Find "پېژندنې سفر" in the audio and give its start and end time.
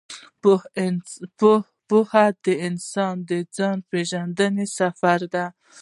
3.91-5.19